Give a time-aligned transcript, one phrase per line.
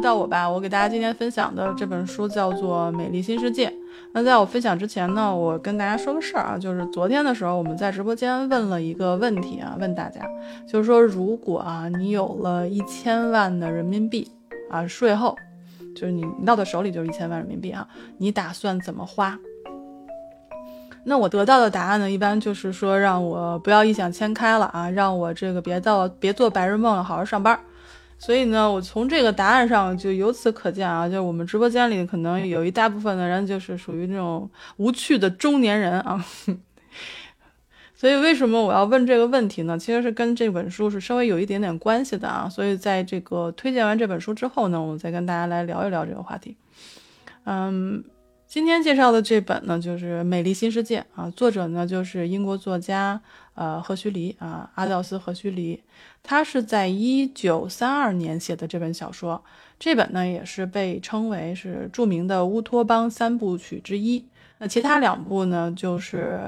[0.00, 3.68] 到我吧，我给大家今天分享的这本书叫做《美丽新世界》。
[4.12, 10.20] 那在我分享之前呢，我跟大家说个事儿啊，就是昨天的时候我们在直播间问了一个问题啊，问大家，
[10.66, 14.30] 就是说如果啊你有了一千万的人民币
[14.70, 15.36] 啊，税后
[15.94, 17.86] 就是你到的手里就是一千万人民币啊，
[18.18, 19.38] 你打算怎么花？
[21.04, 27.58] 那我得到的答案呢，一般就是说让我不要异想天开了啊，让我这个别到别做白日梦了，好好上班。
[28.20, 36.22] 所以呢，我从这个答案上就由此可见啊，就我们直播间里可能有一大部分的人就是属于那种无趣的中年人啊。
[37.96, 39.78] 所以为什么我要问这个问题呢？
[39.78, 42.46] 其实是跟这本书是稍微有一点点关系的啊。
[42.46, 46.56] 所以在这个推荐完这本书之后呢，我再跟大家来聊一聊这个话题。
[47.44, 48.04] 嗯。
[48.50, 53.20] 今天介绍的这本呢，就是《美丽新世界》啊，作者呢就是英国作家
[53.54, 55.80] 呃赫胥黎啊，阿道斯赫胥黎，
[56.24, 59.40] 他是在一九三二年写的这本小说，
[59.78, 64.24] 这本呢也是被称为是著名的乌托邦三部曲之一。
[64.58, 66.40] 那其他两部呢，就是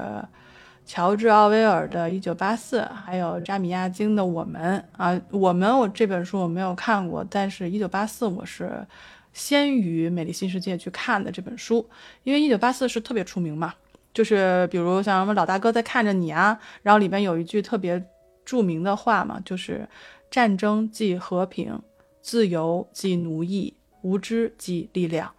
[0.85, 8.85] 乔治奥威尔的《一九八四》，还有扎米亚京的《我们》啊，我们我这本书我没有看过，但是《一九八四》我是。
[9.33, 11.89] 先于《美丽新世界》去看的这本书，
[12.23, 13.73] 因为一九八四是特别出名嘛，
[14.13, 18.01] 就是比如像什么老大哥在看着你啊，然后里边有一句特别
[18.45, 19.89] 著名的话嘛，就是
[20.29, 21.81] 战争即和平，
[22.21, 25.31] 自由即奴役，无知即力量。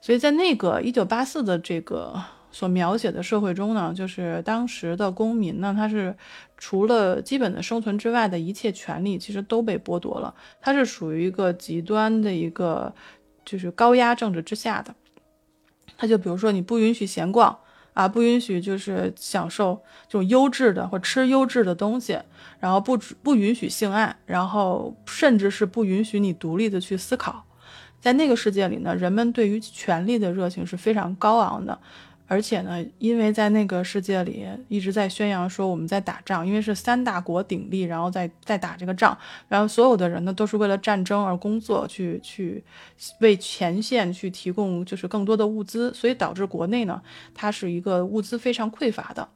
[0.00, 2.14] 所以在那个一九八四的这个
[2.52, 6.16] 所描写的社会中呢，就是当时的公民呢，他是
[6.56, 12.94] 除了基本的生存之外的一切权利其实都被剥夺了，他是属于一个极端的一个。
[13.44, 14.94] 就是高压政治之下的，
[15.96, 17.58] 他就比如说你不允许闲逛
[17.94, 22.18] 啊，不允许就是享受这种优质的或吃优质的东西，
[22.58, 27.44] 然后不不允许性爱，然后甚至是不允许你独立的去思考，
[28.00, 31.80] 在那个世界里呢，人们对于权力的热情是非常高昂的。
[32.30, 39.18] 而且呢，因为在那个世界里一直在宣扬说我们在打仗，因为是三大国鼎立，然后在在打这个仗，
[39.48, 42.62] 然后所有的人呢都是为了战争而工作，去去
[43.18, 47.02] 为前线去提供就是更多的物资，所以导致国内呢
[47.34, 49.28] 它是一个物资非常匮乏的，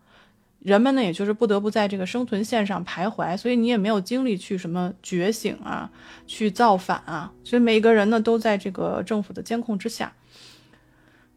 [0.61, 5.91] 人们呢也就是不得不在这个生存线上徘徊，所以你也没有精力去什么觉醒啊，
[6.29, 10.13] 去造反啊，所以每个人呢都在这个政府的监控之下。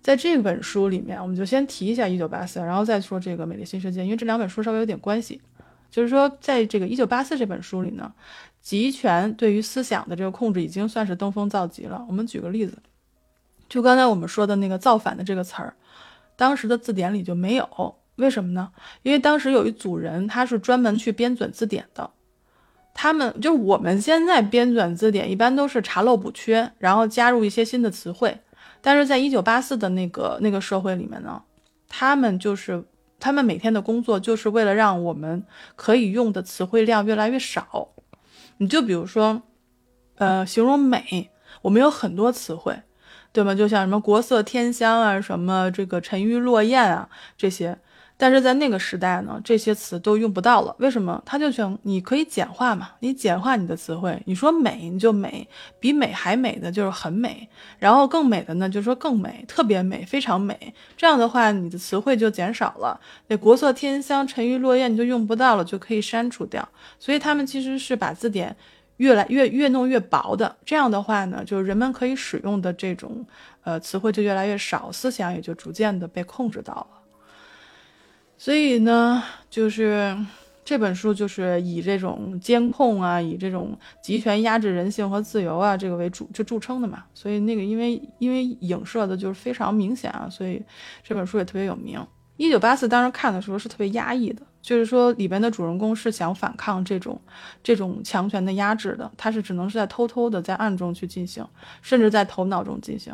[0.08, 5.42] 在这本书里面，我们就先提一下《一九八四》，然后再说这个《美丽新世界》，因为这两本书稍微有点关系。
[5.92, 8.14] 就是说，在这个《一九八四》这本书里呢，
[8.62, 12.06] 集权对于思想的这个控制已经算是登峰造极了。
[12.08, 12.78] 我们举个例子，
[13.68, 15.74] 就刚才我们说的那个“造反”的这个词儿，
[16.38, 17.96] 当时的字典里就没有。
[18.16, 18.72] 为什么呢？
[19.04, 22.10] 因为当时有一组人，他是专门去编纂字典的。
[22.94, 28.40] 他们就是我们现在编纂字典，一般都是查漏补缺，然后加入一些新的词汇。
[28.82, 31.42] 但是在一九八四的那个那个社会里面呢，
[31.88, 32.84] 他们就是
[33.20, 35.44] 他们每天的工作就是为了让我们
[35.76, 37.90] 可以用的词汇量越来越少。
[38.58, 39.42] 你就比如说，
[40.16, 41.30] 呃，形容美，
[41.62, 42.82] 我们有很多词汇，
[43.32, 43.54] 对吗？
[43.54, 47.78] 就像什么国色天香啊，什么这个沉鱼落雁啊这些。
[48.20, 50.76] 但是在那个时代呢，这些词都用不到了。
[50.80, 51.22] 为什么？
[51.24, 54.20] 他就想你可以简化嘛，你简化你的词汇。
[54.26, 55.48] 你说美，你就美，
[55.80, 60.74] 比美还美的就是很美，然后更美的呢，就是说更美，特别美，非常美。
[60.98, 63.00] 这样的话，你的词汇就减少了。
[63.28, 66.68] 那国色天香、沉鱼落雁你就用不到了，就可以删除掉。
[66.98, 68.56] 所以他们其实是把字典
[68.98, 70.56] 越来越越弄越薄的。
[70.66, 73.24] 这样的话呢，就是人们可以使用的这种
[73.64, 76.97] 呃词汇就越来越少，思想也就逐渐的被控制到了。
[78.38, 80.16] 所以呢，就是
[80.64, 87.04] 这本书就是以这种监控啊，以这种集权压制人性和自由啊，这个为主就著称的嘛。
[87.14, 90.62] 所以那个因为因为影射的就是非常明显啊，所以
[91.04, 92.00] 这本书也特别有名。
[92.38, 97.20] 一九八四当时看的时候是特别压抑的，就是说里边的主人公是想反抗这种
[97.64, 101.44] 这种强权的压制的，他是只能是在偷偷的在暗中去进行，
[101.82, 103.12] 甚至在头脑中进行。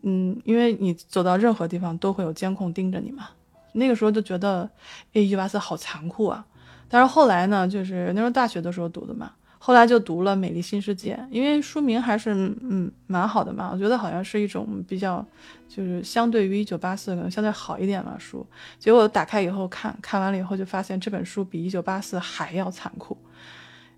[0.00, 3.28] 嗯，因为你走到任何地方都会有监控盯着你嘛。
[3.76, 4.68] 那个时候就觉得，
[5.12, 6.44] 哎，一九八四好残酷啊！
[6.88, 15.24] 但是后来呢，就是那时候大学的时候读的嘛，后来就读了《美丽新世界》，因为书名还是嗯蛮好的嘛，我觉得好像是一种比较，
[15.68, 18.46] 就是相对于一九八四可能相对好一点嘛书。
[18.78, 23.18] 结果打开以后看，看完了以后就发现这本书比一九八四还要残酷，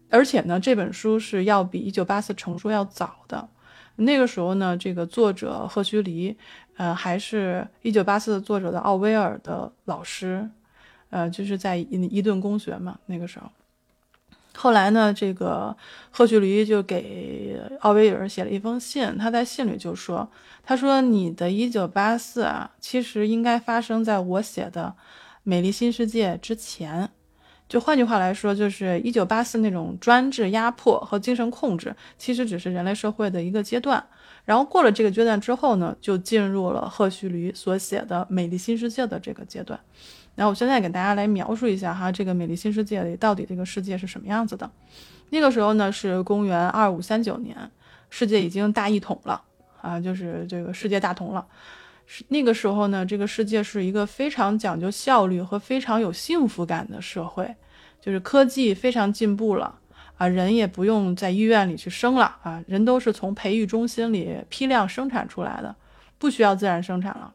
[0.08, 3.48] 而且呢，这本书是要比一九八四成书要早的。
[3.96, 6.36] 那个时候呢，这个作者赫胥黎。
[6.78, 10.48] 呃，还是一九八四作者的奥威尔的老师，
[11.10, 13.50] 呃，就是在伊伊顿公学嘛，那个时候，
[14.54, 15.76] 后来呢，这个
[16.12, 20.30] 赫胥黎就给奥威尔写了一封信，他在信里就说
[20.62, 24.94] ：“他说你的一九八四啊，其实应该发生在我写的
[25.42, 27.10] 《美丽新世界》之前。
[27.69, 34.06] 就换句话来说，就是一九八四那种专制压迫和精神控制，其实只是人类社会的一个阶段。
[34.48, 39.78] 然后过了这个阶段之后呢，就进入了赫胥黎所写的《美丽新世界》的这个阶段。”
[40.34, 44.70] 然后我现在给大家来描述一下哈，这个美丽新世界里到底这个世界是什么样子的。
[45.28, 47.70] 那个时候呢是公元二五三九年，
[48.08, 49.42] 世界已经大一统了
[49.82, 51.46] 啊，就是这个世界大同了。
[52.06, 57.54] 是那个时候呢，这个世界是一个非常讲究效率和非常有幸福感的社会，
[58.00, 59.78] 就是科技非常进步了
[60.18, 65.74] 啊，人也不用在医院里去生了啊，人都是从培育中心里批量生产出来的，
[66.18, 67.32] 不需要自然生产了。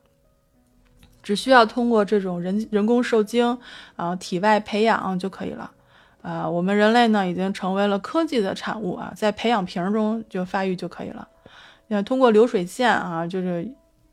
[1.24, 3.58] 只需要通过这种人人工受精，
[3.96, 5.72] 啊，体外培养就可以了，
[6.22, 11.26] 啊，我们人类呢已经成为了科技的产物啊，在培养瓶中就发育就可以了。
[11.88, 13.66] 那通过流水线啊，就是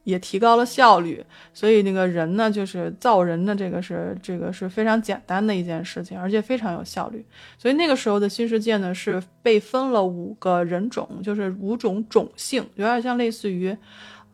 [0.05, 7.25] 也提高了效率，所以那个人呢，就是造人的这个是这个是非常简单的一件事情，而且非常有效率。
[7.59, 13.77] 所以那个时候的新世界呢，是被分了五个人种，就是五种种姓，有点像类似于。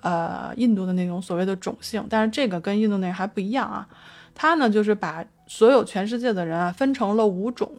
[0.03, 3.89] 呃，印度的那种所谓的种姓，但是这个跟印度那还不一样啊。
[4.37, 7.73] 他呢，就是把所有全世界的人啊分成了五种，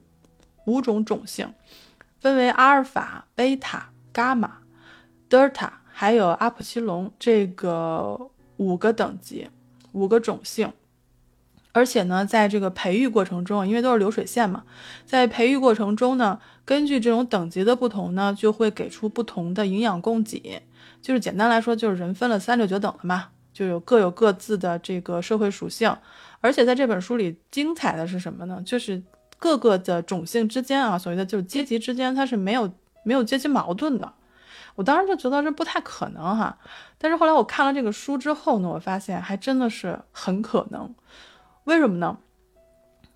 [0.66, 1.54] 五种种姓，
[2.20, 4.58] 分为阿尔法、贝塔、伽马、
[5.30, 9.50] 德尔塔，还有阿普西龙这个五个等级，
[9.94, 10.72] 五个种姓。
[11.72, 14.64] 而且呢，在这个培育过程中，因为都是流水线嘛，
[15.08, 20.62] 在培育过程中呢，根据这种等级的不同呢，就会给出不同的营养供给。
[21.02, 25.92] 就是简单来说，就是人分了三六九等了嘛，就有各有各自的这个社会属性。
[26.42, 28.62] 而且在这本书里，精彩的是什么呢？
[28.64, 29.02] 就是
[29.40, 32.72] 各个的种姓之间啊，所谓的就是阶级之间，它是没有
[33.02, 34.14] 没有阶级矛盾的。
[34.78, 36.56] 我当时就觉得这不太可能哈，
[37.00, 40.94] 但是后来我看了这个书之后呢，我发现还真的是很可能。
[41.64, 42.16] 为什么呢？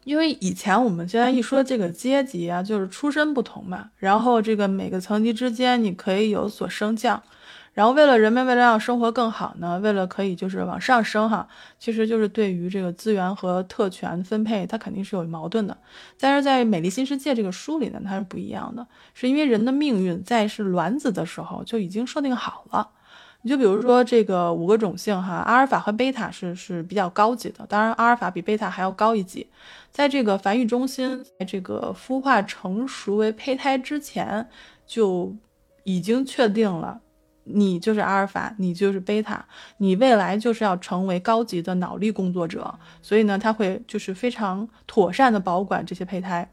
[0.04, 7.22] 因为以前我们现在一说这个阶级啊，就是出身不同嘛，然后这个每个层级之间你可以有所升降。
[7.74, 11.48] 然后为了人们为了让生活更好呢，为了可以就是往上升哈，
[11.80, 15.78] 其实就是对于这个资源和特权分配，它肯定是有矛盾的。
[16.20, 22.90] 但是在《美丽新世界》这个书里呢，它是不一样的，是因为人的命运在是卵子的时候就已经设定好了。
[23.44, 29.48] 你就比如说这个五个种姓哈，阿尔法和贝塔是是比较高级的，当然阿尔法比贝塔还要高一级。
[29.90, 34.48] 在这个繁育中心，在这个孵化成熟为胚胎之前，
[34.86, 35.34] 就
[35.86, 37.00] 已经确定了。
[37.44, 39.44] 你就是阿尔法，你就是贝塔，
[39.78, 46.50] 你未来就是要成为高级的脑力工作者，所以呢，他会就是非常妥善的保管这些胚胎。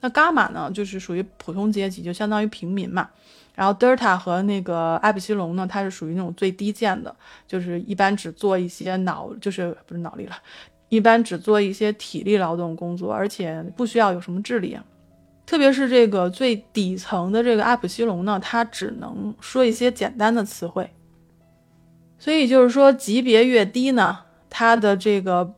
[0.00, 3.08] 那伽马呢，就是属于普通阶级，就相当于平民嘛。
[3.54, 7.14] 然后德尔塔和那个艾普西龙呢，它是属于那种最低贱的，
[7.46, 10.34] 就是一般只做一些脑，就是不是脑力了，
[10.88, 14.76] 一般只做一些体力劳动工作，而且不需要有什么智力。
[15.52, 20.88] 特别是这个最底层的这个阿普西龙呢，它只能说一些简单的词汇，
[22.18, 25.52] 所以就是说级别越低呢，它的这个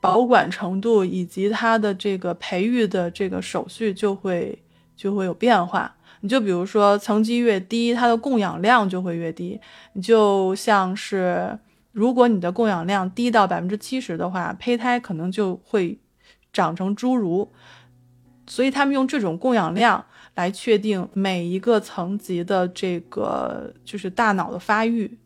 [0.00, 4.62] 保管程度以及它的这个培育的这个手续就会
[4.94, 5.96] 就会有变化。
[6.20, 9.60] 你就比如说层级越低，它的供氧量就会越低。
[9.94, 11.58] 你就像是
[11.90, 15.98] 如果你的供氧量低到百分之七十的话，胚胎可能就会
[16.52, 17.50] 长成侏儒。
[18.46, 25.18] 所以他们用这种供氧量来确定每一个层级的这个就是大脑的发育，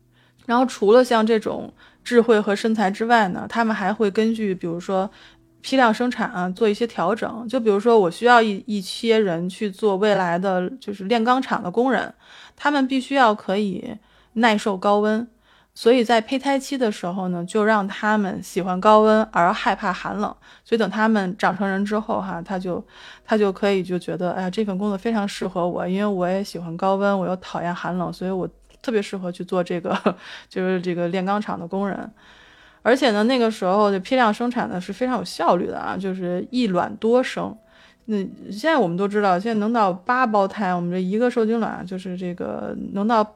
[0.45, 1.73] 然后除了像这种
[2.03, 5.09] 智慧和身材之外呢，他们还会根据比如说
[5.61, 7.47] 批量生产啊做一些调整。
[7.47, 12.13] 就比如说我需要一一些人去做未来的就是炼钢厂的工人，
[12.55, 13.95] 他们必须要可以
[14.33, 15.27] 耐受高温。
[15.73, 20.35] 所以在胚胎期的时候呢，就让他们喜欢高温而害怕寒冷。
[20.65, 22.85] 所以等他们长成人之后，哈，他就
[23.23, 28.47] 他就可以就觉得，哎呀，这份工作非常适合我，因为我也喜欢高温，我又讨厌寒冷，所以我
[28.81, 29.97] 特别适合去做这个，
[30.49, 32.11] 就是这个炼钢厂的工人。
[32.81, 37.57] 而且呢，那个时候的批量生产呢是非常有效率的啊，就是一卵多生。
[38.05, 38.17] 那
[38.51, 43.35] 现在我们都知道，现在能到八胞胎，我们这一个受精卵就是这个能到。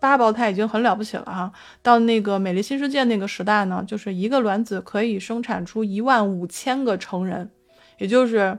[0.00, 1.52] 八胞胎已经很了不起了哈，
[1.82, 7.50] 到那个美丽新世界那个时代呢，就是一个卵子可以生产出一万五千个成人，
[7.98, 8.58] 也就是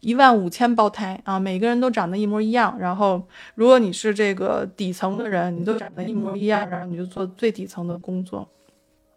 [0.00, 2.78] 一万五千胞胎啊，每个人都长得一模一样。
[2.78, 3.26] 然后，
[3.56, 8.48] 如果你是这个底层的人，你都长得一模一样，然后你就做最底层的工作。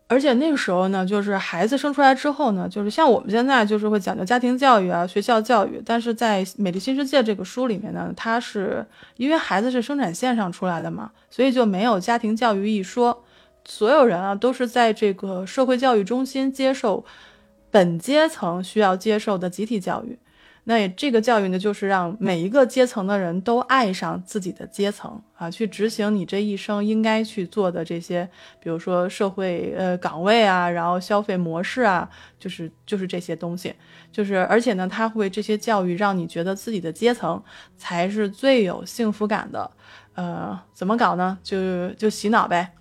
[0.09, 8.83] 而且那个时候呢，就是孩子生出来之后呢，就是像我们现在就是会讲究家庭教育啊、学校教育，但是在《美丽新世界》这个书里面呢，它是
[9.17, 13.23] 因为孩子是生产线上出来的嘛，所以就没有家庭教育一说，
[13.63, 17.05] 所有人啊都是在这个社会教育中心接受
[17.69, 20.17] 本阶层需要接受的集体教育。
[20.69, 32.07] 那这个教育呢，就是让每一个阶层的人都爱上自己的阶层啊，去执行你这一生应该去做的这些，比如说社会呃岗位啊，然后消费模式啊，
[32.37, 33.73] 就是就是这些东西，
[34.11, 37.41] 就是而且呢，他会这些教育让你觉得自己的阶层
[37.75, 39.71] 才是最有幸福感的，
[40.13, 41.39] 呃，怎么搞呢？
[41.41, 42.73] 就就洗脑呗。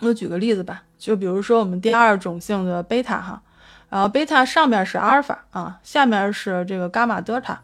[0.00, 3.42] 我举个例子吧，就比如说我们第二种性的贝塔哈。
[3.88, 7.60] 然后贝塔上面是阿尔法啊，下面是这个伽马德塔。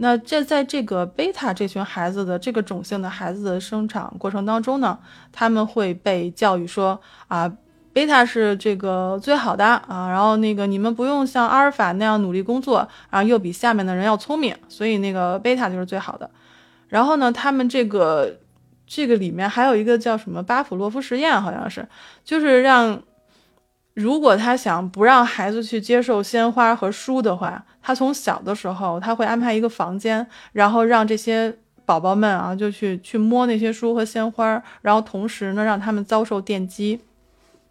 [0.00, 4.96] 那这在这个贝塔这群孩子的这个种姓的孩子的生长过程当中呢，
[5.32, 7.52] 他们会被教育说啊，
[7.92, 16.30] 贝塔是这个最好的啊，然后那个你们不用像阿尔法那样努力工作，然后又比下面的人要聪明，所以那个贝塔就是最好的。
[16.86, 18.38] 然后呢，他们这个
[18.86, 21.88] 这个里面还有一个叫什么巴甫洛夫实验，好像是，
[22.24, 23.02] 就是让。
[23.98, 31.52] 如果他想不让孩子去接受鲜花和书的话，他从小的时候他会安排一个房间，然后让这些
[31.84, 37.00] 宝宝们啊就去去摸那些书和鲜花，然后同时呢让他们遭受电击，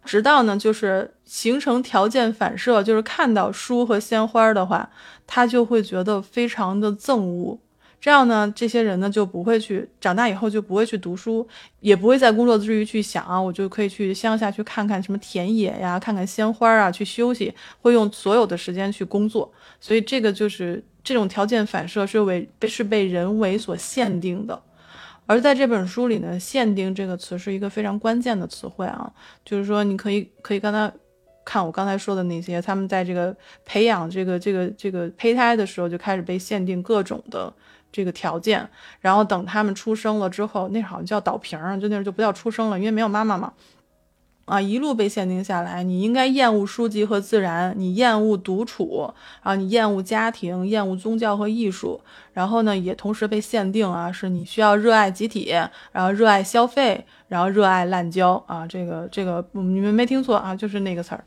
[0.04, 4.90] 直到呢就是形成条件反射，就是看到书和鲜花的话，
[5.26, 7.58] 他就会觉得非常的憎恶。
[8.00, 11.46] 这样呢，这些人呢就不会去长大以后就不会去读书，
[11.80, 19.52] 也不会在工作之余去想啊，我就可以去乡下去看看什么田野呀，看看鲜花啊，去休息，会用所有的时间去工作。
[19.80, 24.62] 所以这个就是这种条件反射是为是被人为所限定的。
[25.26, 29.12] 而在这本书里呢，限定这个词是一个非常关键的词汇啊，
[29.44, 30.90] 就是说你可以可以刚才
[31.44, 37.52] 看我刚才说的那些，他们在这个培养这个这个这个胚胎的时候就开始被限定各种的。
[37.90, 38.68] 这个条件，
[39.00, 43.52] 然后等他们出生了之后，那好像叫倒瓶儿，就那就不叫出生了，因为没有妈妈嘛。
[44.44, 52.00] 啊，一路被限定下来，你应该厌恶书籍和自然，你厌恶独处，然后你厌恶家庭，厌恶宗教和艺术，
[52.32, 55.50] 然后呢，也同时被限定啊，是你需要热爱集体，
[55.92, 61.22] 然后热爱消费，然后热爱滥交啊，这个这个你们没听错啊，就是那个词儿。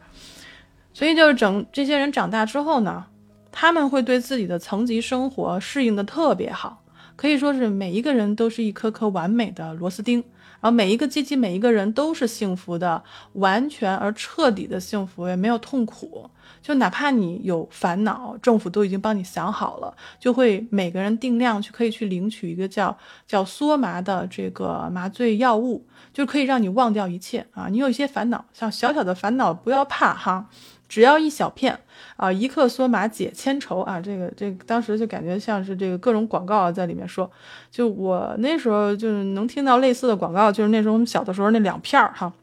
[0.92, 3.06] 所以就是整这些人长大之后呢。
[3.52, 6.84] 他们会对自己的层级生活适应的特别好，
[7.16, 10.24] 可以说是每一个人都是一颗颗完美的螺丝钉，
[10.62, 13.04] 然后每一个阶级每一个人都是幸福的，
[13.34, 16.30] 完全而彻底的幸福，也没有痛苦。
[16.62, 27.68] 就哪怕你有烦恼，政府都已经帮你想好了，就会每个人定量去可以去领取一个叫叫缩麻的这个麻醉药物，就可以让你忘掉一切啊。
[27.70, 30.48] 你有一些烦恼，像小小的烦恼，不要怕哈。
[30.92, 31.80] 只要一小片
[32.18, 37.32] 啊，一克缩麻解千愁啊，这个这个、当时就感觉像是这个各种广告在里面说，
[37.72, 42.34] 就我那时候就是能听到类似的广告，就是那时候我们小的时候那两片儿哈，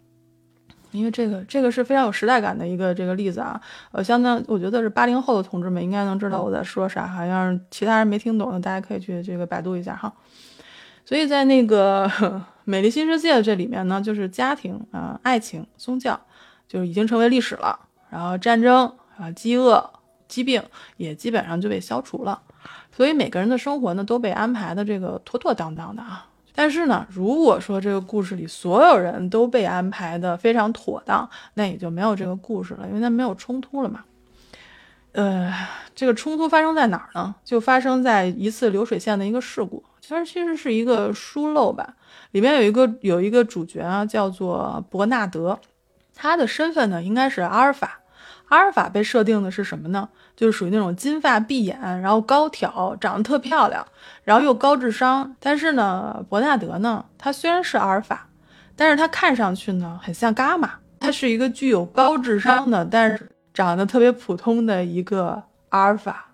[0.92, 3.60] 因为这个这个是非常有时代感的一个这个例子啊，
[3.92, 10.10] 呃，相当我觉得是八零后的同志们应该能知道我在说啥，好像其他人没听懂的，大家可以去这个百度一下哈。
[11.04, 12.08] 所以在那个
[12.64, 16.18] 《美丽新世界》这里面呢，就是家庭啊、爱情、宗教，
[16.66, 17.80] 就是已经成为历史了。
[18.10, 19.90] 然后战争啊、饥饿、
[20.26, 20.62] 疾病
[20.96, 22.40] 也基本上就被消除了，
[22.90, 26.26] 所以每个人的生活呢都被安排的这个妥妥当当的啊。
[26.54, 34.04] 但是呢，如果说这个故事里所有人都被安排的非常妥当，那也就没有这个故事了，因为它没有冲突了嘛。
[35.12, 35.52] 呃，
[35.94, 37.34] 这个冲突发生在哪儿呢？
[37.44, 41.94] 就发生在一次流水线的一个事故，其实其实是一个疏漏吧。
[42.32, 45.58] 里面有一个有一个主角啊，叫做伯纳德。
[46.20, 48.00] 他的身份呢，应该是阿尔法。
[48.48, 50.08] 阿尔法被设定的是什么呢？
[50.34, 53.86] 就是属于那种金发碧眼，然后高挑，长得特漂亮，
[54.24, 55.36] 然后又高智商。
[55.38, 58.26] 但是呢，伯纳德呢，他虽然是阿尔法，
[58.74, 60.72] 但是他看上去呢，很像伽马。
[60.98, 66.27] 他是一个具有高智商的，但是长得特别普通的一个阿尔法。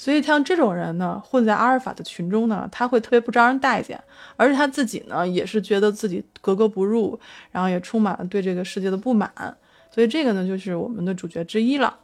[0.00, 4.02] 所以像这种人呢，混在阿尔法的群中呢，他会特别不招人待见，
[4.34, 9.30] 而且他自己呢，也是觉得自己格格不入，然后也充满了对这个世界的不满。
[9.90, 11.98] 所以这个呢，就是我们的主角之一了。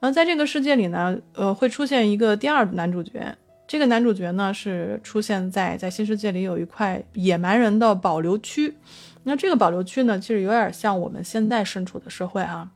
[0.00, 3.34] 那在这个世界里呢，呃，会出现一个第二男主角。
[3.66, 8.76] 这个男主角呢，是出现在在新世界里有一块野蛮人的保留区。
[9.22, 12.68] 那这个保留区呢，其实有点像我们现在身处的社会啊。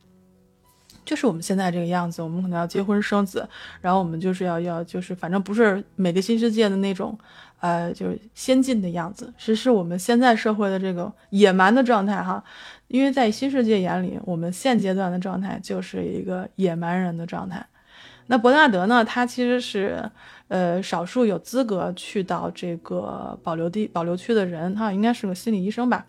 [1.05, 3.47] 就是我们现在这个样子，我们可能要结婚生子，
[3.79, 7.17] 然后我们就是要要就是反正不是每个新世界的那种，
[7.59, 12.43] 呃，就是先进的样子，是是我们现在社会的这个野蛮的状态哈。
[12.87, 17.65] 因为在新世界眼里，我们现阶段的状态就是一个野蛮人的状态。
[18.27, 20.09] 那伯纳德呢，他其实是
[20.47, 26.05] 呃少数有资格去到这个保留地保留区的人，他应该是个心理医生吧。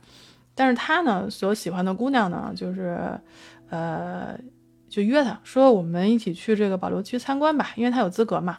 [0.54, 3.18] 但是他呢，所喜欢的姑娘呢，就是
[3.70, 4.38] 呃。
[4.96, 8.56] 就约他说，我们一起去这个保留区参观吧，因为他有资格嘛。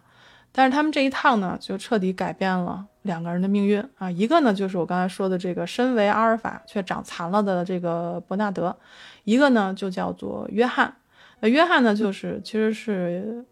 [0.51, 4.11] 但是他们这一趟呢，就彻底改变了两个人的命运啊。
[4.11, 8.69] 一个呢，就是我刚才说的这个身为阿尔法却长残了的这个伯纳德；
[9.23, 10.97] 一个呢，就叫做约翰。
[11.39, 13.43] 那约翰呢，就是其实是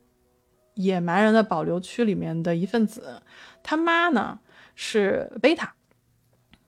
[0.76, 3.24] 野蛮人的保留区里面的一份子。
[3.64, 4.38] 他妈呢
[4.76, 5.74] 是贝塔，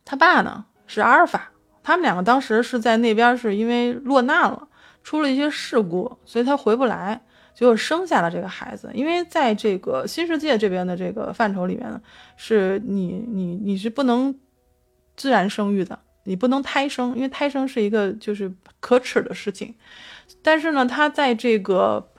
[0.04, 1.52] 他爸呢是阿尔法。
[1.84, 4.68] 他们两个当时是在那边，是因为落难了。
[5.08, 7.22] 出了一些事故，所以他回不来，
[7.56, 8.92] 结果生下了这个孩子。
[8.94, 12.02] 因为在这个新世界这边的这个范畴里面呢，
[12.36, 14.38] 是你你你是不能
[15.16, 19.74] 自然生育的，你不能胎生，因为胎生是一个就是可耻的事情。
[20.42, 22.12] 但是呢，他在这个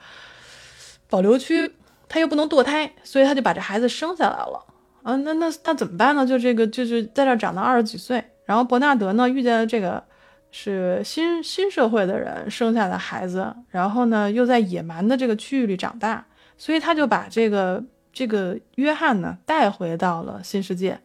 [1.11, 1.71] 保留区，
[2.07, 4.65] 他又不能堕胎，所以他就把这孩子生下来了。
[5.03, 6.25] 啊，那那那怎么办呢？
[6.25, 10.08] 就这个就是在这长到二十几岁，然后伯纳德呢遇见了这个。
[10.51, 16.25] 是新新社会的人生下的孩子，然后呢又在野蛮的这个区域里长大，
[16.57, 20.99] 所以他就把这个这个约翰呢带回到了新世界。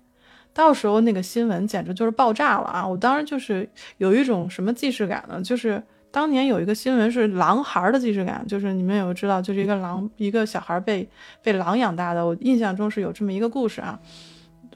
[0.52, 2.86] 到时候那个新闻简直就是爆炸了啊！
[2.86, 5.42] 我当时就是有一种什么既视感呢？
[5.42, 5.82] 就是
[6.12, 11.08] 当年有一个新闻是狼孩的既视感，就是你们有知道，就是一个狼一个小孩被
[11.42, 12.24] 被狼养大的。
[12.24, 13.98] 我印象中是有这么一个故事啊。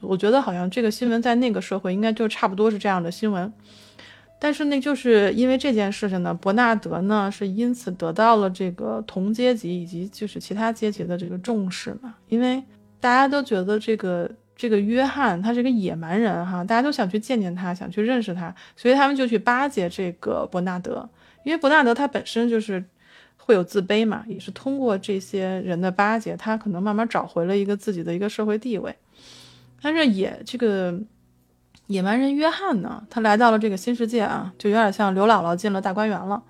[0.01, 3.51] 我觉得好像这个新闻在那个社会应该就差不多是这样的新闻。
[4.41, 12.63] 但是那就是因为这件事情呢，伯纳德呢是因此得到了这个同阶级以及就是其他阶级的这个重视嘛，因为
[13.01, 21.09] 大家都觉得这个这个约翰他是个野蛮人哈，大家都想去见见他，想去认识他，所以他们就去巴结这个伯纳德，
[21.43, 22.81] 因为伯纳德他本身就是
[23.35, 28.95] 会有自卑嘛，也是通过这些人的巴结，他可能慢慢找回了一个自己的一个社会地位，
[29.81, 30.97] 但是也这个。
[31.89, 36.43] 野蛮人约翰呢，他来到了这个新世界啊，就有点像刘姥姥进了大观园了。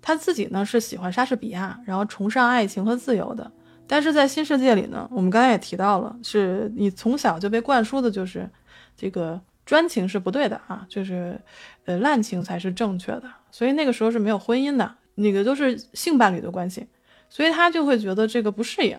[0.00, 3.52] 他自己呢是喜欢莎士比亚，然后崇尚爱情和自由的。
[3.86, 8.48] 但是在新世界里呢，我们刚才也提到了，是你从小就被灌输的就是
[8.96, 11.38] 这个专情是不对的啊，就是
[11.84, 13.24] 呃滥情才是正确的。
[13.50, 16.86] 所以那个时候是没有婚姻的，那个都是性伴侣的关系，
[17.28, 18.98] 所以他就会觉得这个不适应。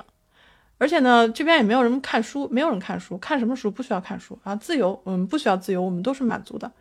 [0.81, 6.71] 而且呢，这边也没有人看书，没有人看书，看什么书不需要看书啊，自由，嗯，不需要自由，我们都是满足的。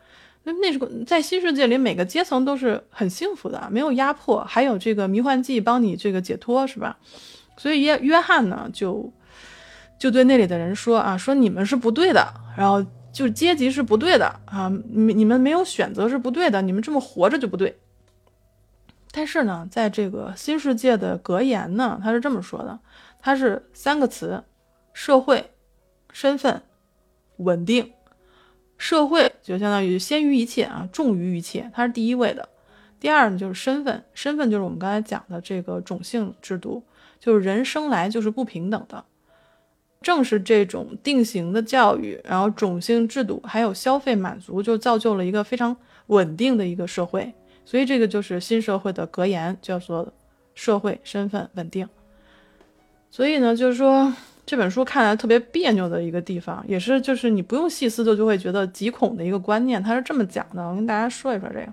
[0.45, 6.97] 那那时候在新世界里，每个阶层都是很幸福的，没有压迫，还有这个迷幻剂帮你这个解脱，是吧？
[7.59, 9.13] 所以约约翰呢，就
[9.99, 12.83] 就对那里的人说啊，说你们是不对的，然后
[13.13, 17.79] 就阶级是不对的啊，你你们没有选择是不对的，你们这么活着就不对。
[19.13, 22.79] 但是呢，在这个新世界的格言呢，他是这么说的。
[23.21, 24.43] 它是三个词：
[24.93, 25.51] 社会、
[26.13, 26.63] 身份、
[27.37, 27.93] 稳定。
[28.77, 32.49] 社会就相当于先于一切啊，重于一切，它是第一位的。
[32.99, 36.83] 第二呢，就是身份，身份就是我们刚才讲的这个种姓制度，
[37.19, 39.05] 就是人生来就是不平等的。
[40.01, 47.35] 正是这种定型的教育，然后种姓制度，还有消费满足，就造就了一个非常稳定的一个社会。
[47.67, 50.11] 所以这个就是新社会的格言，叫做
[50.55, 51.87] 社会、身份、稳定。
[53.11, 54.13] 所以呢，就是说
[54.47, 59.83] 这本书看来特别别扭的一个地方，也是就是你不用细思就就会觉得极恐的一个观念。
[59.83, 61.73] 他是这么讲的，我跟大家说一说这个。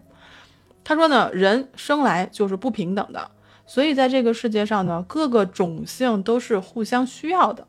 [0.84, 3.30] 他说呢，人生来就是不平等的，
[3.66, 7.68] 所以在这个世界上呢，各个种姓都是互相需要的，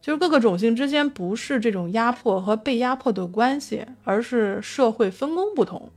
[0.00, 5.90] 就是各个种姓之间不是这种压迫和被压迫的关系，而是社会分工不同，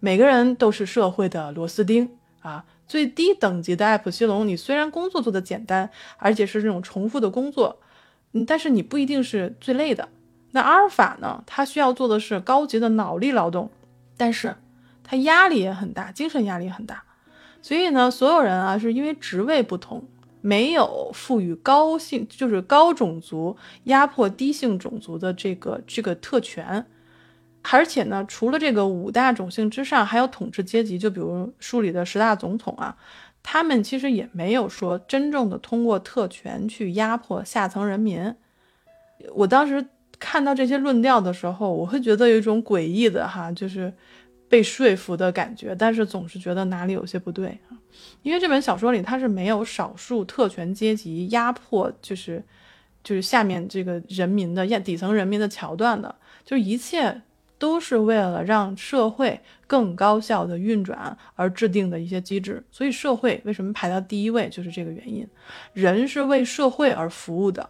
[0.00, 2.08] 每个人都是社会的螺丝钉
[2.40, 2.64] 啊。
[2.88, 7.78] 最低等级的艾普西龙，你虽然工作做的简单，而且是这种重复的工作，
[8.32, 10.08] 嗯，但是你不一定是最累的。
[10.52, 11.44] 那阿尔法呢？
[11.46, 13.70] 它需要做的是高级的脑力劳动，
[14.16, 14.56] 但是
[15.04, 17.04] 它压力也很大，精神压力很大。
[17.60, 20.02] 所以呢，所有人啊，是因为职位不同，
[20.40, 26.86] 没有赋予高性，就是高种族压迫低性种族的这个这个特权。
[27.70, 32.96] 而且呢，除了这个五大种姓之上，还有统治阶级，就比如书里的十大总统啊，
[33.42, 38.34] 他们其实也没有说真正的通过特权去压迫下层人民。
[39.34, 39.84] 我当时
[40.18, 43.92] 看到这些论调的时候，我会觉得有一种诡异的哈，就是
[44.48, 47.76] 被说服的感觉，但是总是觉得哪里有些不对啊。
[48.22, 52.42] 因为这本小说里它是没有少数特权阶级压迫，就是
[53.02, 57.20] 就是下面这个人民的底层人民的桥段的，就一切
[57.58, 62.62] 都是为了让社会更高效的运转而制定的一些机制。
[62.70, 65.26] 所以社会为什么排到第一位，就是这个原因。
[65.72, 67.68] 人是为社会而服务的。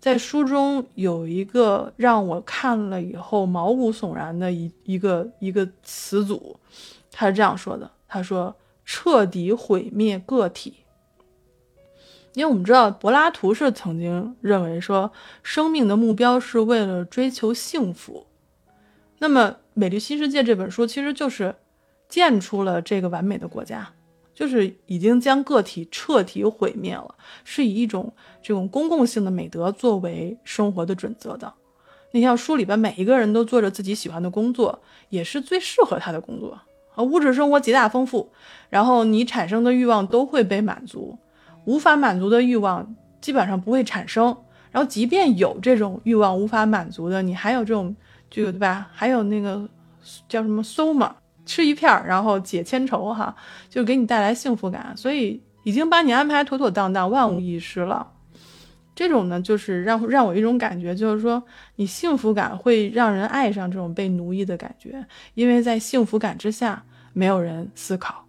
[0.00, 6.58] 在书中有一个让我看了以后毛骨悚然的一一个一个词组，
[7.10, 8.54] 他是这样说的：“他说。”
[8.90, 10.76] 彻底毁灭个体，
[12.32, 18.24] 因为我们知道柏拉图是曾经认为说，生命的目标是为了追求幸福。
[19.20, 21.54] 那么，《美丽新世界》这本书其实就是
[22.08, 23.90] 建出了这个完美的国家，
[24.32, 31.52] 就是已经将个体彻底毁灭了，是以一种这种公共性的美德作为生活的准则的。
[32.12, 36.52] 你像书里边每一个人都做着自己喜欢的工作，也是最适合他的工作
[36.94, 37.02] 啊。
[37.02, 38.30] 物质生活极大丰富，
[38.70, 41.18] 然后你产生的欲望都会被满足，
[41.64, 44.36] 无法满足的欲望基本上不会产生。
[44.70, 47.94] 然后即便有这种欲望无法满足的，你还有这种
[48.30, 48.88] 就对吧？
[48.92, 49.68] 还有那个
[50.28, 51.12] 叫什么 soma，
[51.46, 53.34] 吃一片儿然后解千愁哈，
[53.68, 54.96] 就给你带来幸福感。
[54.96, 58.12] 所以已经把你安排妥妥当当，万无一失了。
[58.94, 61.42] 这种呢，就是让让我一种感觉，就是说
[61.76, 66.84] 你幸福感会让人爱上这种被奴役的感觉，因为在幸福感之下。
[67.14, 68.26] 没有人思考，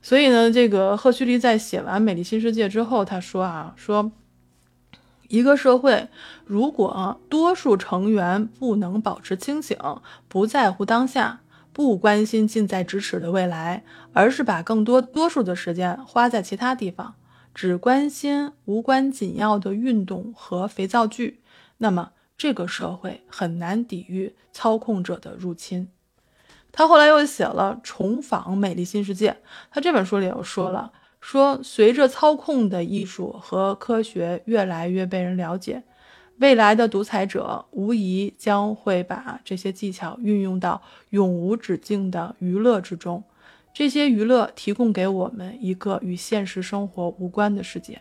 [0.00, 4.12] 所以呢，这个赫胥黎在写完《美丽新世界》之后，他说啊，说
[5.28, 6.08] 一个社会
[6.44, 9.76] 如果多数成员不能保持清醒，
[10.26, 11.40] 不在乎当下，
[11.72, 17.14] 不关心近在咫尺的未来，而是把更多多数的时间花在其他地方，
[17.54, 21.40] 只关心无关紧要的运动和肥皂剧，
[21.76, 25.88] 那么这个社会很难抵御操控者的入侵。
[26.72, 29.30] 他后来又写了《重访美丽新世界》，
[29.70, 35.82] 他这本书里又说了，说随着操控的艺术和科学越来越被人了解，
[36.38, 43.22] 未来的独裁者无疑将会把这些技巧运用到永无止境的娱乐之中。
[43.74, 48.00] 这些娱乐提供给我们一个与现实生活无关的世界，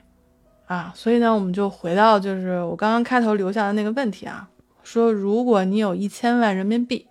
[0.65, 4.49] 啊，所以呢，我们就回到就是我刚刚开头留下的那个问题啊，
[4.83, 7.07] 说如果你有一千万人民币。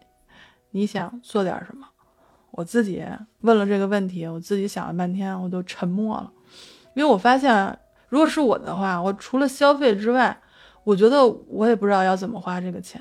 [0.72, 1.88] 你想做点什么？
[2.56, 3.04] 我自己
[3.42, 6.32] 问了这个问题，我自己想了半天，我都沉默了，
[6.94, 10.40] 因为我发现，如果是我的话，我除了消费之外，
[10.82, 13.00] 我觉得我也不知道要怎么花这个钱。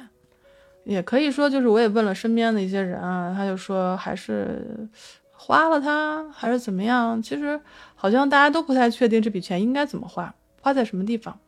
[0.84, 4.88] 也可以说，就是我也问了身边的一些人啊，他就说还是
[5.32, 7.20] 花了它，还是怎么样？
[7.22, 7.60] 其实
[7.96, 11.40] 好像大家都不太确定这笔钱应该怎么花，花在什么地方。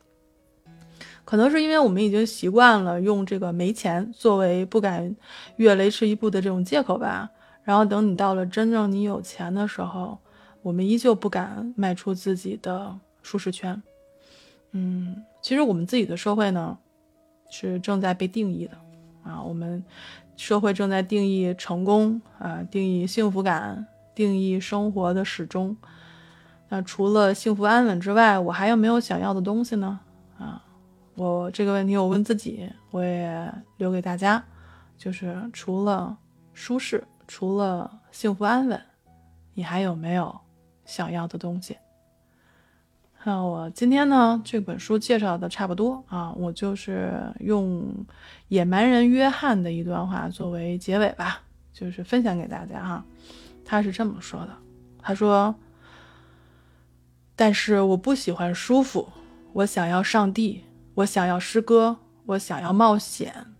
[1.24, 5.16] 可能是因为我们已经习惯了用这个没钱作为不敢
[5.58, 7.30] 越雷池一步的这种借口吧。
[7.68, 10.18] 然后等你到了真正你有钱的时候，
[10.62, 13.84] 我们依旧不敢迈出自己的舒适圈。
[14.72, 16.78] 嗯，其实我们自己的社会呢，
[17.50, 18.78] 是正在被定义的
[19.30, 19.44] 啊。
[19.44, 19.84] 我们
[20.38, 25.76] 社会正在定义成功啊，定义幸福感，定义生活的始终。
[26.70, 30.00] 那除了幸福安稳之外，我还有没有想要的东西呢？
[30.40, 30.64] 啊？
[31.16, 34.42] 我这个问题，我问自己，我也留给大家，
[34.98, 36.18] 就是除了
[36.54, 38.82] 舒适，除了幸福安稳，
[39.54, 40.40] 你还有没有
[40.86, 41.78] 想要的东西？
[43.24, 48.06] 那我今天呢，这本书介绍的差不多啊，我就是用
[48.48, 51.42] 野蛮人约翰的一段话作为结尾吧，
[51.74, 53.06] 就是分享给大家哈。
[53.66, 54.58] 他是这么说的，
[55.00, 55.54] 他说
[57.36, 59.10] ：“但是我不喜欢舒服，
[59.54, 60.64] 我想要上帝。”
[60.98, 63.54] 我想要诗歌，我想要冒险，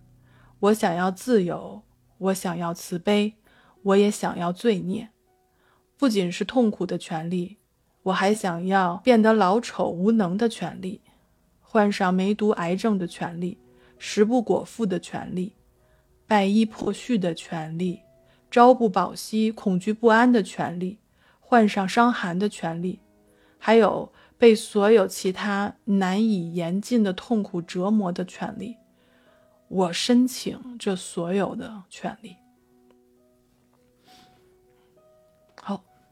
[0.58, 1.82] 我想要自由，
[2.18, 3.34] 我想要慈悲，
[3.88, 5.10] 我也想要罪孽。
[5.96, 7.58] 不仅是痛苦的权利，
[8.04, 11.00] 我还想要变得老丑无能的权利，
[11.60, 13.58] 患上梅毒癌症的权利，
[13.98, 15.54] 食不果腹的权利，
[16.26, 18.00] 败衣破絮的权利，
[18.50, 20.98] 朝不保夕、恐惧不安的权利，
[21.40, 23.00] 患上伤寒的权利，
[23.58, 24.12] 还有。
[24.38, 28.76] 被所有其他难以言尽的痛苦折磨的权利，
[29.66, 32.36] 我申请这所有的权利。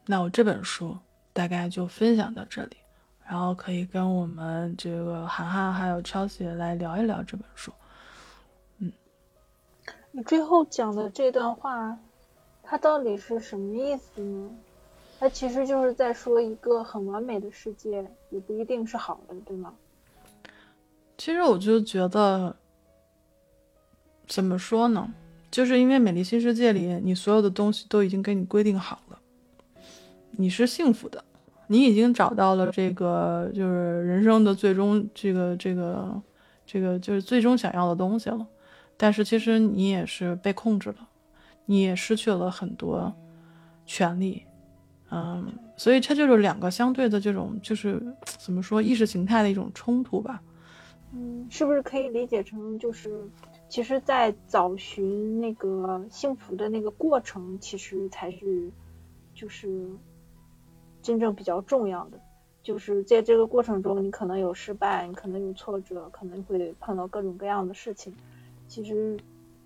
[0.09, 0.97] 那我这本书
[1.33, 2.77] 大概就分享到这里，
[3.27, 7.73] 然后可以跟我们这个涵涵还有超姐来聊一聊这本书。
[8.79, 8.91] 嗯，
[10.11, 11.97] 你最后讲的这段话，
[12.63, 14.49] 它到底是什么意思呢？
[15.19, 19.73] 它其实就是在说一个很完美的世界也不一定是好的，对吗？
[21.17, 22.55] 其实我就觉得，
[24.25, 25.11] 怎么说呢？
[25.49, 29.19] 就是因为美丽新世界里，你所有的东西都已经给你规定好了，
[30.37, 31.23] 你是幸福的，
[31.67, 36.21] 你已经找到了这个就是人生的最终这个这个
[36.65, 38.47] 这个就是最终想要的东西了。
[38.95, 41.07] 但是其实你也是被控制了，
[41.65, 43.13] 你也失去了很多
[43.85, 44.43] 权利，
[45.11, 50.41] 嗯，所以它就是两个相对的这种就是怎么说意识形态的一种冲突吧。
[51.13, 53.23] 嗯，是不是可以理解成就是，
[53.69, 58.69] 其实，在找寻那个幸福的那个过程，其实才是，
[59.33, 59.87] 就是
[61.07, 62.19] 真正比较重要的。
[62.61, 68.13] 就是在这个过程中，你可能有失败，你可能有挫折，可能会碰到各种各样的事情。
[68.67, 69.17] 其实，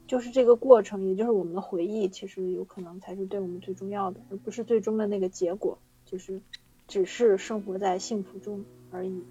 [0.05, 5.79] 就是这个过程，也就是我们的回忆，其实有可能才是对我们最重要的，而不是最终的那个结果。
[6.05, 6.39] 就是
[6.87, 9.23] 只是生活在幸福中而已。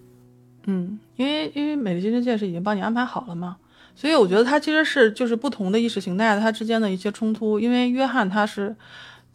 [0.66, 3.58] 嗯，因为因为美丽新世界是已经帮你安排好了嘛，
[3.94, 7.60] 所以我觉得它其实是就是不同的意识形态它之间的一些冲突。
[7.60, 8.74] 因为约翰他是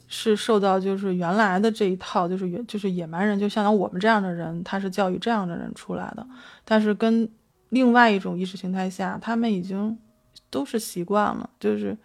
[0.07, 6.25] 是受到就是原来的这一套就是原就是野蛮人，就相当于我们这样的人，他是教育这样的人出来的。
[6.63, 7.29] 但是跟
[7.69, 9.97] 另外一种意识形态下，他们已经
[10.49, 11.49] 都是习惯了。
[11.59, 11.97] 就是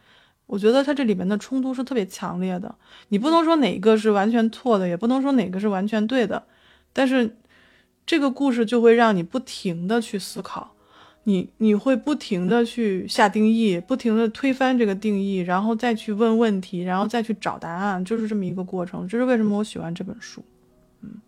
[0.47, 2.75] 我觉得它这里面的冲突是特别强烈的。
[3.09, 6.43] 你不能说哪个是完全错的，也不能说哪个是完全对的，
[6.93, 7.37] 但是。
[8.07, 10.75] 这个故事就会让你不停的去思考，
[11.25, 19.07] 你你会不停的去下定义，不停的推翻这个定义，然后再去问问题，然后再去找答案，就是这么一个过程。
[19.07, 20.43] 这是为什么我喜欢这本书。
[21.03, 21.21] 嗯，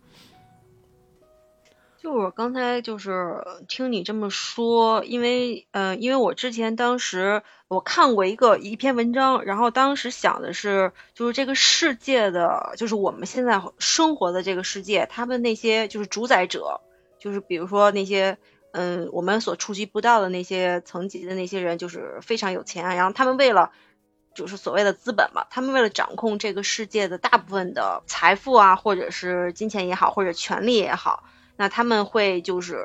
[2.01, 16.81] 就我刚才就是听你这么说，因为呃，因为我之前当时我看过一个一篇文章，然后当时想的是，就是这个世界的，就是我们现在生活的这个世界，他们那些就是主宰者，
[17.19, 18.37] 就是比如说那些
[18.73, 23.71] 嗯，我们所触及不到的那些层级的那些人，就是非常有钱，然后他们为了
[24.33, 31.23] 就是所谓的资本嘛，他们为了掌控这个世界的大部分的财富啊，或者是金钱也好，或者权力也好。
[31.55, 32.83] 那他们会就是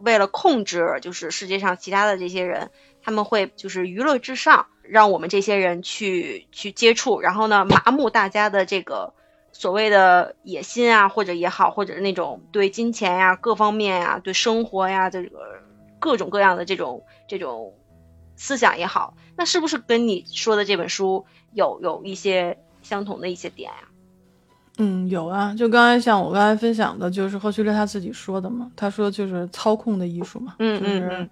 [0.00, 9.14] 为了控制，就是世界上其他的这些人，他们会就是娱乐至上，让我们这些人去去接触，然后呢麻木大家的这个
[9.60, 15.38] 所谓的野心啊，或者也好，或者是那种对金钱呀、各方面呀、对生活呀这个
[15.98, 17.74] 各种各样的这种这种
[18.36, 23.88] 思想也好，那是不是跟你说的这本书有有一些相同的一些点呀？
[24.78, 31.30] 嗯，有啊，就刚才像我刚才分享的，就是赫胥黎他自己说的嘛，他说就是操控的艺术嘛，嗯嗯，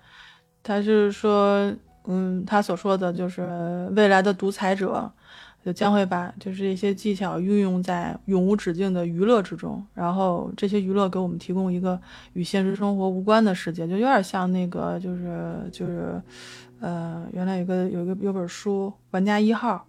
[0.63, 1.75] 他是说，
[2.07, 5.11] 嗯，他所说的就是未来的独裁者，
[5.65, 12.01] 就将会把就是一些技巧运用在永无止境的娱乐之中，然后这些娱乐给我们提供一个
[12.33, 16.21] 与现实生活无关的世界，就有点像那个就是就是，
[16.81, 19.87] 呃，原来有个有个有本书《玩家一号》，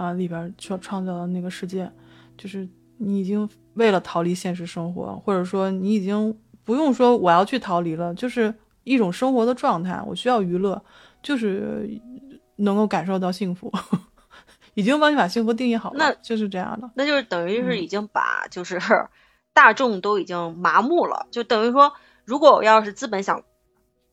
[0.00, 1.90] 啊，里边创创造的那个世界，
[2.36, 2.68] 就是。
[2.98, 10.02] 你已经为了逃离现实生活，或者说你已经不用说我要去逃离了，就是一种生活的状态。
[10.06, 10.82] 我需要娱乐，
[11.22, 11.86] 就是
[12.56, 13.70] 能够感受到幸福，
[14.76, 16.90] 已经帮你把幸福定义好了，那就是这样的。
[16.94, 18.78] 那就是等于是已经把就是
[19.54, 21.94] 大众都已经麻木了，就等于说，
[22.26, 23.42] 如果要是资本想，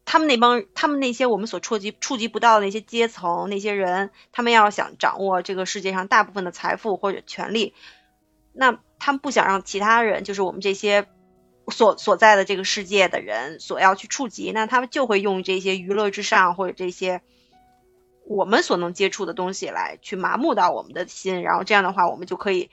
[0.06, 7.74] 他们那帮他们那些我们所触及触及不到的那些阶层那些人，他们要想掌握这个世界上大部分的财富或者权利。
[8.54, 11.08] 那他们不想让其他人，就是我们这些
[11.74, 17.22] 所所在的这个世界的人所要去触及，那他们就会用这些娱乐至上或者这些
[18.26, 22.70] 我们所能接触的东西来去麻木到我们的心，然后这样的话，我们就可以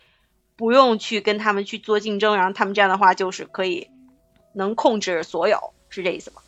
[0.57, 3.89] 不用去跟他们去做竞争，然后他们这样的话就是可以
[4.55, 5.59] 能控制所有，
[5.89, 6.43] 是这意思吗？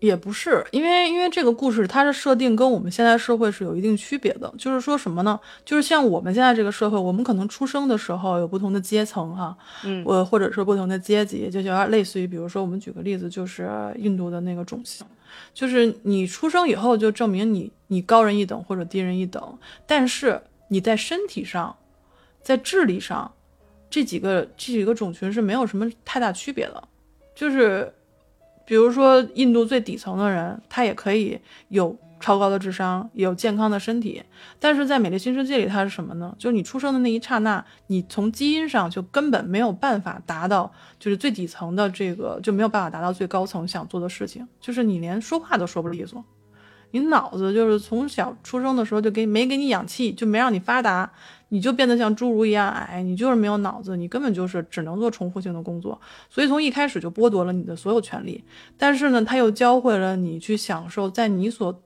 [0.00, 4.52] 也不是，因为因为这个故事它的设定跟我们现在社会是有一定区别的。
[4.58, 5.38] 就是说什么呢？
[5.64, 15.06] 就是像我们现在这个社会，我们可能出生的时候有不同的阶层哈，嗯，我或者是不同的阶级，就有点类似于，比如说我们举个例子，就是印度的那个种姓，
[15.52, 21.76] 就是你出生以后就证明你你高人一等或者低人一等，但是你在身体上，
[22.42, 23.32] 在智力上，
[23.88, 26.88] 这几个这几个种群是没有什么太大区别的，
[27.34, 27.92] 就是。
[28.64, 31.36] 比如说，印度最底层的人，他也可以
[31.68, 34.22] 有超高的智商，有健康的身体。
[34.58, 36.34] 但是在美丽新世界里，它是什么呢？
[36.38, 46.24] 就是你出生的那一刹那，你从基因上就根本没有办法达到，就是最底层的这个就没有办法达到最高层想做的事情，就是你连说话都说不利索。
[46.94, 51.10] 你脑子就是从小出生的时候就给没给你氧气，就没让你发达，
[51.48, 58.44] 你就变得像侏儒一样矮，你就是没有脑子，你根本就是只能做重复性的工作，所以从一开始就剥夺了你的所有权利。
[58.76, 61.82] 但是呢，他又教会了你去享受在你所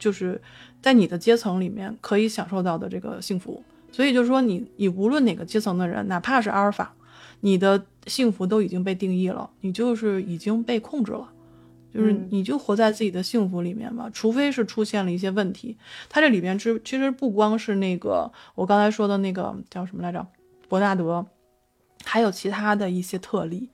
[0.00, 0.42] 就是
[0.82, 3.62] 在你的阶层里面可以享受到的这个幸福。
[3.92, 6.94] 所以就是说你，你无论哪个阶层的人，哪怕是阿尔法，
[7.40, 11.28] 你的幸福都已经被定义了，你就是已经被控制了，
[11.92, 15.76] 就是你就活在自己的幸福里面吧，除非是出现了一些问题。
[16.08, 20.24] 它这里边之其实不光是那个我刚才说的那个叫什么来着，
[20.68, 21.26] 伯纳德，
[22.04, 23.70] 还有其他的一些特例，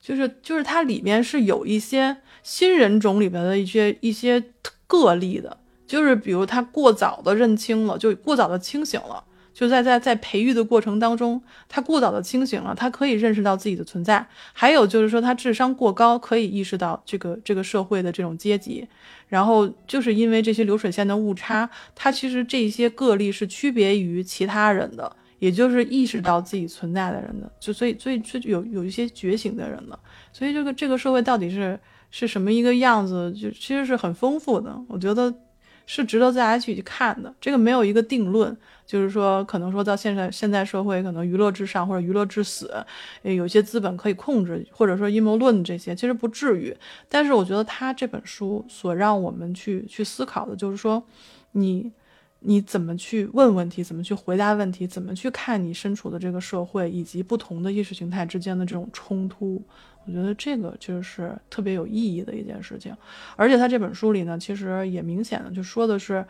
[0.00, 4.40] 就是就是它里面是有一些新人种里边的一些一些
[4.88, 9.22] 个例的，就是比如他过早的认清了，就过早的清醒了。
[9.54, 14.24] 就在在在培育的过程当中，他过早的清醒了，他可以认识到自己的存在。
[14.52, 18.86] 还有就是说，他智商过高，可以意识到这个这个社会的这种阶级。
[19.26, 27.50] 然后就是因为这些流水线的误差，他其实这些个例是区别于其他人的，也就是意识到自己存在的人的。
[27.58, 29.98] 就所以所以就有有一些觉醒的人的。
[30.32, 31.76] 所以这个这个社会到底是
[32.10, 34.78] 是什么一个样子，就其实是很丰富的。
[34.88, 35.34] 我觉得。
[35.90, 42.70] 是值得大家去去看的，这个没有一个定论，就是说可能说到现在现在社会可能娱乐至上或者娱乐至死，
[43.22, 46.76] 有些资本可以控制，或者说阴谋论这些其实不至于。
[47.08, 51.02] 但是我觉得他这本书所让我们去去思考的就是说，
[51.52, 51.90] 你
[52.40, 59.64] 你怎么去问问题，怎么去回答问题，怎么去看你身处的这个社会以及不同的意识形态之间的这种冲突。
[60.08, 62.96] 我觉得这个就是特别有意义的一件事情，
[63.36, 66.24] 而且他这本书里呢，其实也明显的就说的是，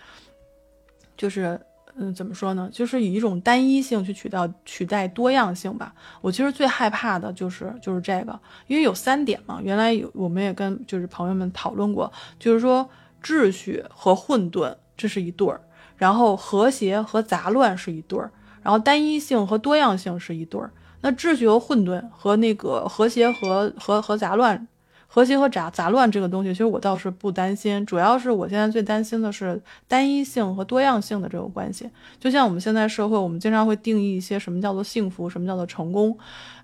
[1.16, 1.58] 就是
[1.94, 2.68] 嗯，怎么说呢？
[2.72, 5.94] 就是以一种单一性去取代取代多样性吧。
[6.20, 9.60] 我其实最害怕的就是就是这个，因为有三点嘛。
[9.62, 12.88] 原来有我们也跟就是朋友们讨论过，就是说
[13.22, 15.60] 秩序和混沌这是一对儿，
[15.96, 18.30] 然后和谐和杂乱是一对儿，
[18.62, 20.72] 然后单一性和多样性是一对儿。
[21.00, 24.66] 那秩序和混沌和那个和谐和和和杂乱，
[25.06, 27.84] 和谐和杂杂乱这个东西，其实我倒是不担心。
[27.87, 31.88] 主要是我现在最担心的是单一性和多样性的这个关系。
[32.18, 36.18] 就像我们现在社会，我们经常会定义一些什么叫做幸福，什么叫做成功，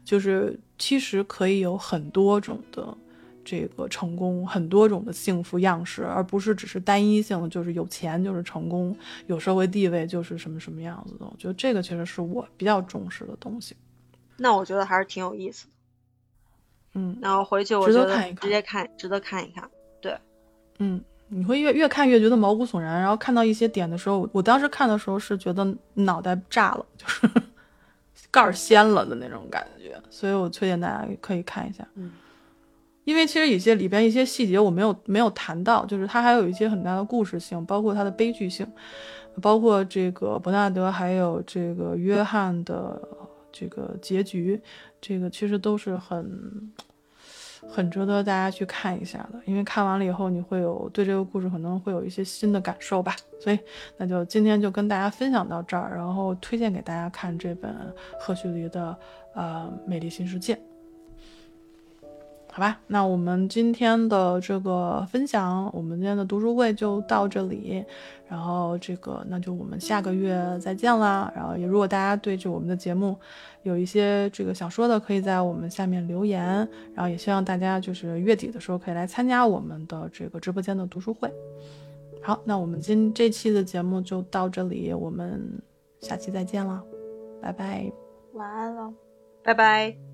[0.05, 2.97] 就是其实可以有很多种的
[3.45, 8.97] 这个成功，很多种的幸福样式，而不是只是单一性，就是有钱就是成功，
[9.29, 11.25] 有社会地位就是什么什么样子的。
[11.25, 13.77] 我觉得这个其实是我比较重视的东西。
[14.37, 15.71] 那我觉得还是挺有意思的，
[16.95, 19.69] 嗯，然后回去我觉得直接看，值得看一看，
[20.01, 20.19] 对，
[20.79, 27.29] 嗯，你会越越看越觉得毛骨悚然，然后看到一些点的时候，我当时看的时候是觉得脑袋炸了，就是
[28.31, 32.11] 盖儿掀了的那种感觉，所以我推荐大家可以看一下，嗯，
[33.05, 38.67] 因为其实一些里边一些细节我没有没有谈到，就是它还有一些很大的故事性，包括它的悲剧性，
[39.41, 43.01] 包括这个伯纳德还有这个约翰的。
[43.57, 44.61] 这个结局，
[45.01, 46.73] 这个其实都是很
[47.69, 53.15] 很值得大家去看一下的，因为看完了以后，你会有对这个故事可能会有一些新的感受吧。
[53.41, 53.59] 所以，
[53.97, 57.73] 那就今天就跟大家分享到这儿，然后推荐给大家看这本
[58.19, 58.99] 赫胥黎的
[59.35, 60.55] 呃《美丽新世界》。
[62.55, 67.85] 好吧，那我们今天的这个分享，我们今天的读书会就到这里。
[68.29, 71.33] 然后这个，那就我们下个月再见啦。
[71.35, 73.19] 然后也如果大家对这我们的节目
[73.65, 76.47] 有一些这个想说的，可以在我们下面留言。
[76.95, 81.29] 然后也希望大家就是月底的时候可以来参加我们的这个直播间的读书会。
[82.23, 85.43] 好，那我们今这期的节目就到这里，我们
[85.99, 86.81] 下期再见了，
[87.43, 87.91] 拜拜，
[88.35, 88.95] 晚安了，
[89.43, 90.14] 拜拜。